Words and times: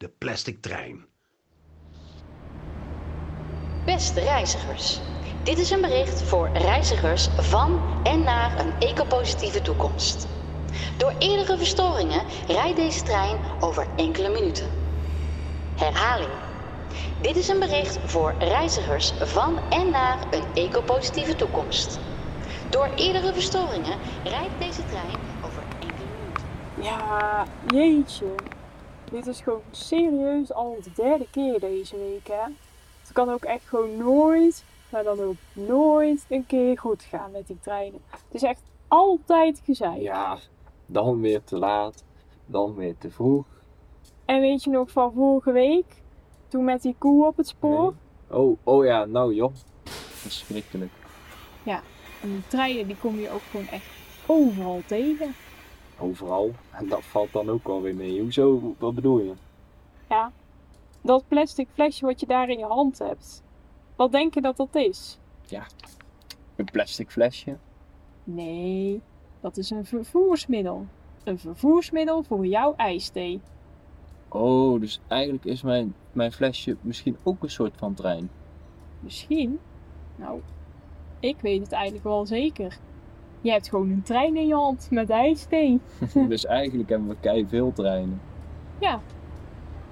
de 0.00 0.08
plastic 0.08 0.62
trein. 0.62 1.06
Beste 3.84 4.20
reizigers, 4.20 5.00
dit 5.44 5.58
is 5.58 5.70
een 5.70 5.80
bericht 5.80 6.22
voor 6.22 6.50
reizigers 6.52 7.26
van 7.26 7.80
en 8.04 8.22
naar 8.22 8.58
een 8.60 8.78
ecopositieve 8.78 9.62
toekomst. 9.62 10.28
Door 10.98 11.14
eerdere 11.18 11.56
verstoringen 11.56 12.22
rijdt 12.46 12.76
deze 12.76 13.02
trein 13.02 13.36
over 13.60 13.86
enkele 13.96 14.28
minuten. 14.28 14.66
Herhaling. 15.76 16.32
Dit 17.22 17.36
is 17.36 17.48
een 17.48 17.58
bericht 17.58 17.98
voor 18.04 18.34
reizigers 18.38 19.10
van 19.10 19.58
en 19.68 19.90
naar 19.90 20.26
een 20.30 20.54
ecopositieve 20.54 21.34
toekomst. 21.34 22.00
Door 22.70 22.86
eerdere 22.94 23.32
verstoringen 23.32 23.98
rijdt 24.24 24.58
deze 24.58 24.84
trein 24.84 25.18
over 25.40 25.66
enkele 25.78 26.10
minuten. 26.10 26.48
Ja, 26.74 27.46
jeetje. 27.60 28.59
Dit 29.10 29.26
is 29.26 29.40
gewoon 29.40 29.62
serieus 29.70 30.52
al 30.52 30.76
de 30.82 30.90
derde 30.94 31.26
keer 31.30 31.60
deze 31.60 31.96
week, 31.96 32.28
hè? 32.28 32.52
Het 33.00 33.12
kan 33.12 33.30
ook 33.30 33.44
echt 33.44 33.68
gewoon 33.68 33.96
nooit, 33.96 34.64
maar 34.88 35.02
dan 35.02 35.20
ook 35.20 35.36
nooit 35.52 36.24
een 36.28 36.46
keer 36.46 36.78
goed 36.78 37.02
gaan 37.02 37.30
met 37.30 37.46
die 37.46 37.58
treinen. 37.60 38.00
Het 38.10 38.34
is 38.34 38.42
echt 38.42 38.62
altijd 38.88 39.60
gezeik. 39.64 40.00
Ja, 40.00 40.38
dan 40.86 41.20
weer 41.20 41.44
te 41.44 41.58
laat, 41.58 42.04
dan 42.46 42.74
weer 42.74 42.98
te 42.98 43.10
vroeg. 43.10 43.44
En 44.24 44.40
weet 44.40 44.64
je 44.64 44.70
nog 44.70 44.90
van 44.90 45.12
vorige 45.12 45.52
week? 45.52 46.02
Toen 46.48 46.64
met 46.64 46.82
die 46.82 46.94
koe 46.98 47.26
op 47.26 47.36
het 47.36 47.48
spoor? 47.48 47.94
Oh, 48.28 48.58
oh 48.64 48.84
ja, 48.84 49.04
nou 49.04 49.34
joh. 49.34 49.52
Verschrikkelijk. 49.84 50.92
Ja, 51.62 51.82
en 52.22 52.28
die 52.30 52.46
treinen 52.46 52.86
die 52.86 52.96
kom 52.96 53.18
je 53.18 53.30
ook 53.30 53.42
gewoon 53.50 53.66
echt 53.66 53.86
overal 54.26 54.82
tegen. 54.86 55.34
Overal. 56.00 56.50
En 56.72 56.88
dat 56.88 57.04
valt 57.04 57.32
dan 57.32 57.48
ook 57.48 57.66
alweer 57.66 57.94
mee. 57.94 58.20
Hoezo? 58.20 58.74
Wat 58.78 58.94
bedoel 58.94 59.18
je? 59.18 59.32
Ja, 60.08 60.32
dat 61.00 61.24
plastic 61.28 61.68
flesje 61.72 62.06
wat 62.06 62.20
je 62.20 62.26
daar 62.26 62.48
in 62.48 62.58
je 62.58 62.64
hand 62.64 62.98
hebt. 62.98 63.42
Wat 63.96 64.12
denk 64.12 64.34
je 64.34 64.40
dat 64.40 64.56
dat 64.56 64.74
is? 64.74 65.18
Een 66.56 66.64
plastic 66.64 67.10
flesje. 67.10 67.56
Nee, 68.24 69.02
dat 69.40 69.56
is 69.56 69.70
een 69.70 69.84
vervoersmiddel. 69.84 70.86
Een 71.24 71.38
vervoersmiddel 71.38 72.22
voor 72.22 72.46
jouw 72.46 72.74
ijsthee. 72.76 73.40
Oh, 74.28 74.80
dus 74.80 75.00
eigenlijk 75.08 75.44
is 75.44 75.62
mijn, 75.62 75.94
mijn 76.12 76.32
flesje 76.32 76.76
misschien 76.80 77.16
ook 77.22 77.42
een 77.42 77.50
soort 77.50 77.76
van 77.76 77.94
trein. 77.94 78.30
Misschien? 79.00 79.58
Nou, 80.16 80.40
ik 81.20 81.36
weet 81.40 81.62
het 81.62 81.72
eigenlijk 81.72 82.04
wel 82.04 82.26
zeker. 82.26 82.78
Je 83.40 83.50
hebt 83.50 83.68
gewoon 83.68 83.90
een 83.90 84.02
trein 84.02 84.36
in 84.36 84.46
je 84.46 84.54
hand 84.54 84.88
met 84.90 85.10
ijsthee. 85.10 85.80
dus 86.28 86.46
eigenlijk 86.46 86.88
hebben 86.88 87.08
we 87.08 87.16
kei 87.20 87.46
veel 87.48 87.72
treinen. 87.72 88.20
Ja. 88.78 89.00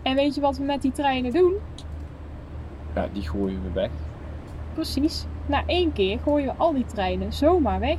En 0.03 0.15
weet 0.15 0.35
je 0.35 0.41
wat 0.41 0.59
we 0.59 0.65
met 0.65 0.83
die 0.83 0.93
treinen 0.93 1.33
doen? 1.33 1.55
Ja, 2.95 3.09
die 3.13 3.23
gooien 3.23 3.63
we 3.63 3.73
weg. 3.73 3.91
Precies. 4.75 5.27
Na 5.47 5.63
één 5.67 5.93
keer 5.93 6.19
gooien 6.19 6.47
we 6.47 6.55
al 6.57 6.73
die 6.73 6.85
treinen 6.85 7.33
zomaar 7.33 7.81
weg. 7.81 7.99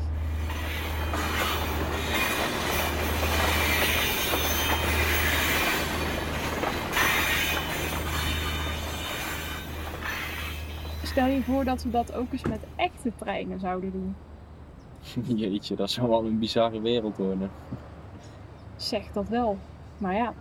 Stel 11.03 11.27
je 11.27 11.41
voor 11.43 11.63
dat 11.63 11.83
we 11.83 11.89
dat 11.89 12.13
ook 12.13 12.31
eens 12.31 12.43
met 12.43 12.59
echte 12.75 13.11
treinen 13.15 13.59
zouden 13.59 13.91
doen. 13.91 14.15
Jeetje, 15.35 15.75
dat 15.75 15.89
zou 15.89 16.09
wel 16.09 16.25
een 16.25 16.39
bizarre 16.39 16.81
wereld 16.81 17.17
worden. 17.17 17.51
Zeg 18.75 19.11
dat 19.11 19.29
wel. 19.29 19.57
Maar 19.97 20.15
ja, 20.15 20.33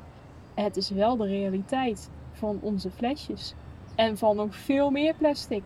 het 0.54 0.76
is 0.76 0.90
wel 0.90 1.16
de 1.16 1.26
realiteit 1.26 2.10
van 2.32 2.58
onze 2.60 2.90
flesjes. 2.90 3.54
En 3.94 4.18
van 4.18 4.36
nog 4.36 4.54
veel 4.54 4.90
meer 4.90 5.14
plastic. 5.14 5.62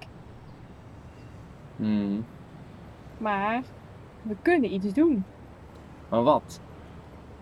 Hmm. 1.77 2.25
Maar 3.19 3.63
we 4.23 4.36
kunnen 4.42 4.75
iets 4.75 4.92
doen. 4.92 5.24
Maar 6.09 6.23
wat? 6.23 6.61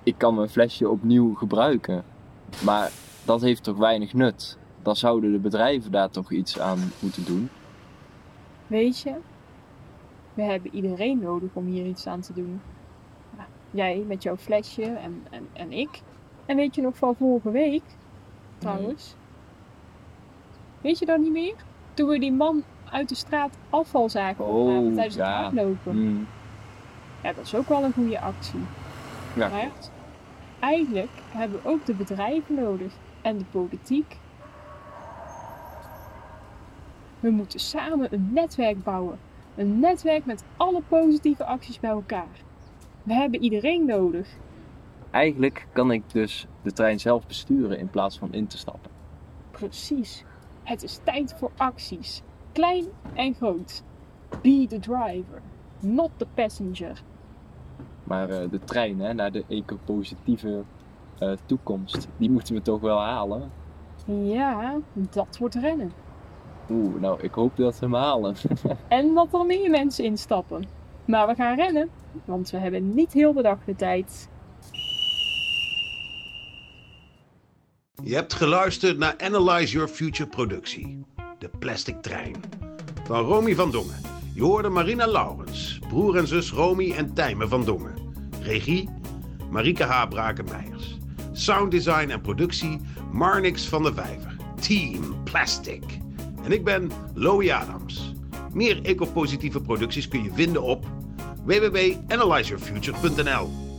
Ik 0.02 0.14
kan 0.18 0.34
mijn 0.34 0.48
flesje 0.48 0.88
opnieuw 0.88 1.34
gebruiken. 1.34 2.04
Maar 2.64 2.90
dat 3.24 3.40
heeft 3.40 3.62
toch 3.62 3.76
weinig 3.76 4.12
nut? 4.12 4.58
Dan 4.82 4.96
zouden 4.96 5.32
de 5.32 5.38
bedrijven 5.38 5.90
daar 5.90 6.10
toch 6.10 6.32
iets 6.32 6.60
aan 6.60 6.78
moeten 6.98 7.24
doen? 7.24 7.48
Weet 8.66 9.00
je, 9.00 9.14
we 10.34 10.42
hebben 10.42 10.74
iedereen 10.74 11.18
nodig 11.18 11.50
om 11.52 11.66
hier 11.66 11.86
iets 11.86 12.06
aan 12.06 12.20
te 12.20 12.32
doen. 12.32 12.60
Jij 13.70 14.04
met 14.06 14.22
jouw 14.22 14.36
flesje 14.36 14.82
en, 14.82 15.26
en, 15.30 15.48
en 15.52 15.72
ik. 15.72 16.02
En 16.46 16.56
weet 16.56 16.74
je 16.74 16.82
nog 16.82 16.96
van 16.96 17.14
vorige 17.14 17.50
week, 17.50 17.82
trouwens? 18.58 19.14
Weet 20.80 20.98
je 20.98 21.06
dat 21.06 21.18
niet 21.18 21.32
meer? 21.32 21.54
Toen 21.94 22.08
we 22.08 22.18
die 22.18 22.32
man 22.32 22.62
uit 22.90 23.08
de 23.08 23.14
straat 23.14 23.56
afval 23.70 24.08
zagen 24.08 24.44
Oh, 24.46 24.94
tijdens 24.94 25.14
ja. 25.14 25.24
het 25.24 25.42
hardlopen. 25.42 25.92
Hmm. 25.92 26.26
Ja, 27.22 27.32
dat 27.32 27.44
is 27.44 27.54
ook 27.54 27.68
wel 27.68 27.84
een 27.84 27.92
goede 27.92 28.20
actie. 28.20 28.60
Ja, 29.34 29.48
Maar 29.48 29.70
eigenlijk 30.58 31.10
hebben 31.30 31.60
we 31.62 31.68
ook 31.68 31.86
de 31.86 31.94
bedrijven 31.94 32.54
nodig 32.54 32.92
en 33.22 33.38
de 33.38 33.44
politiek. 33.44 34.16
We 37.20 37.30
moeten 37.30 37.60
samen 37.60 38.14
een 38.14 38.30
netwerk 38.32 38.82
bouwen. 38.82 39.18
Een 39.60 39.80
netwerk 39.80 40.26
met 40.26 40.44
alle 40.56 40.82
positieve 40.88 41.44
acties 41.44 41.80
bij 41.80 41.90
elkaar. 41.90 42.44
We 43.02 43.12
hebben 43.12 43.42
iedereen 43.42 43.84
nodig. 43.84 44.28
Eigenlijk 45.10 45.66
kan 45.72 45.90
ik 45.90 46.02
dus 46.12 46.46
de 46.62 46.72
trein 46.72 47.00
zelf 47.00 47.26
besturen 47.26 47.78
in 47.78 47.90
plaats 47.90 48.18
van 48.18 48.32
in 48.32 48.46
te 48.46 48.58
stappen. 48.58 48.90
Precies. 49.50 50.24
Het 50.62 50.82
is 50.82 51.00
tijd 51.04 51.34
voor 51.38 51.50
acties. 51.56 52.22
Klein 52.52 52.84
en 53.14 53.34
groot. 53.34 53.82
Be 54.42 54.66
the 54.68 54.78
driver, 54.78 55.42
not 55.80 56.10
the 56.16 56.26
passenger. 56.34 57.02
Maar 58.04 58.28
eh, 58.28 58.50
de 58.50 58.58
trein 58.58 59.00
hè, 59.00 59.12
naar 59.12 59.32
de 59.32 59.44
ecopositieve 59.48 60.62
eh, 61.18 61.32
toekomst, 61.46 62.08
die 62.16 62.30
moeten 62.30 62.54
we 62.54 62.62
toch 62.62 62.80
wel 62.80 63.00
halen? 63.00 63.50
Ja, 64.06 64.78
dat 64.94 65.38
wordt 65.38 65.54
rennen. 65.54 65.92
Oeh, 66.70 67.00
nou, 67.00 67.20
ik 67.22 67.32
hoop 67.32 67.56
dat 67.56 67.78
we 67.78 67.86
hem 67.86 67.94
halen. 67.94 68.36
En 68.88 69.14
dat 69.14 69.34
er 69.34 69.46
meer 69.46 69.70
mensen 69.70 70.04
instappen. 70.04 70.64
Maar 71.04 71.26
we 71.26 71.34
gaan 71.34 71.56
rennen, 71.56 71.90
want 72.24 72.50
we 72.50 72.56
hebben 72.56 72.94
niet 72.94 73.12
heel 73.12 73.32
de 73.32 73.42
dag 73.42 73.58
de 73.64 73.76
tijd. 73.76 74.28
Je 78.02 78.14
hebt 78.14 78.34
geluisterd 78.34 78.98
naar 78.98 79.14
Analyze 79.18 79.72
Your 79.72 79.88
Future 79.88 80.28
productie, 80.28 81.04
De 81.38 81.50
Plastic 81.58 82.02
Trein. 82.02 82.34
Van 83.04 83.24
Romy 83.24 83.54
van 83.54 83.70
Dongen. 83.70 84.00
Je 84.34 84.42
hoorde 84.42 84.68
Marina 84.68 85.06
Laurens, 85.06 85.78
broer 85.88 86.16
en 86.16 86.26
zus 86.26 86.52
Romy 86.52 86.92
en 86.92 87.14
Tijmen 87.14 87.48
van 87.48 87.64
Dongen. 87.64 87.94
Regie, 88.42 88.88
Marike 89.50 89.84
H. 89.84 90.08
Braken-Meijers. 90.08 90.98
Sounddesign 91.32 92.10
en 92.10 92.20
productie, 92.20 92.80
Marnix 93.12 93.68
van 93.68 93.82
der 93.82 93.94
Vijver. 93.94 94.36
Team 94.60 95.22
Plastic. 95.24 95.84
En 96.44 96.52
ik 96.52 96.64
ben 96.64 96.90
Loie 97.14 97.54
Adams. 97.54 98.14
Meer 98.52 98.82
ecopositieve 98.82 99.60
producties 99.60 100.08
kun 100.08 100.22
je 100.22 100.30
vinden 100.32 100.62
op 100.62 100.84
www.analyzeyourfuture.nl 101.44 103.69